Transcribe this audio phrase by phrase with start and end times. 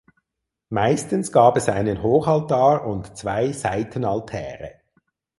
[0.69, 4.81] Meistens gab es einen Hochaltar und zwei Seitenaltäre.